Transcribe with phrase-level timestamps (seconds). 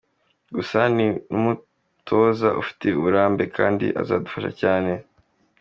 [0.55, 4.91] Gusa ni n’umutoza ufite uburambe kandi azadufasha cyane.